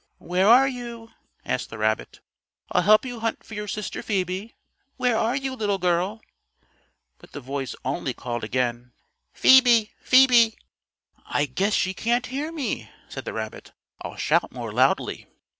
[0.17, 1.11] "Where are you?"
[1.45, 2.21] asked the rabbit.
[2.71, 4.55] "I'll help you hunt for your sister Phoebe.
[4.97, 6.21] Where are you, little girl?"
[7.19, 8.93] But the voice only called again:
[9.31, 9.91] "Phoebe!
[10.01, 10.57] Phoebe!"
[11.27, 13.73] "I guess she can't hear me," said the rabbit.
[14.01, 15.27] "I'll shout more loudly."